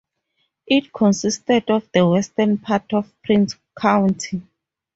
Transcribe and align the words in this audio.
It 0.65 0.91
consisted 0.91 1.69
of 1.69 1.87
the 1.93 2.07
western 2.09 2.57
part 2.57 2.91
of 2.91 3.13
Prince 3.21 3.55
County. 3.79 4.41